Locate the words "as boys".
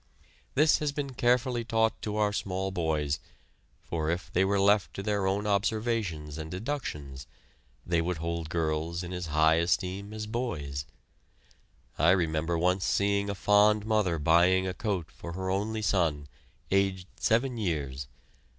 10.11-10.85